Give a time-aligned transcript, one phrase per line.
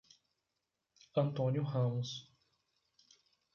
[1.15, 2.27] Antônio Ramos